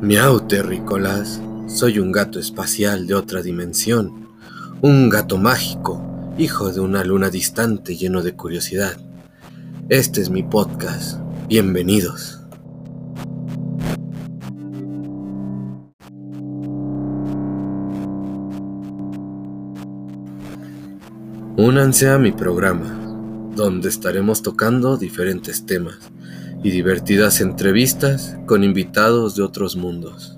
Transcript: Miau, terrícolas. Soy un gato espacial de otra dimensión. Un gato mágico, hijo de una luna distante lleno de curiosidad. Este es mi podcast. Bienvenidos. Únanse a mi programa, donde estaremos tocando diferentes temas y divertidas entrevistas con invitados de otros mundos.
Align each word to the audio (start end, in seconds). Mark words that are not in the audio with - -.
Miau, 0.00 0.46
terrícolas. 0.46 1.40
Soy 1.66 1.98
un 1.98 2.12
gato 2.12 2.38
espacial 2.38 3.06
de 3.06 3.14
otra 3.14 3.42
dimensión. 3.42 4.28
Un 4.80 5.08
gato 5.08 5.36
mágico, 5.36 6.00
hijo 6.38 6.70
de 6.72 6.80
una 6.80 7.02
luna 7.02 7.28
distante 7.28 7.96
lleno 7.96 8.22
de 8.22 8.34
curiosidad. 8.34 8.96
Este 9.88 10.20
es 10.20 10.30
mi 10.30 10.42
podcast. 10.42 11.18
Bienvenidos. 11.48 12.40
Únanse 21.56 22.10
a 22.10 22.18
mi 22.18 22.32
programa, 22.32 23.05
donde 23.56 23.88
estaremos 23.88 24.42
tocando 24.42 24.96
diferentes 24.96 25.66
temas 25.66 25.98
y 26.62 26.70
divertidas 26.70 27.40
entrevistas 27.40 28.36
con 28.46 28.62
invitados 28.62 29.34
de 29.34 29.42
otros 29.42 29.74
mundos. 29.74 30.36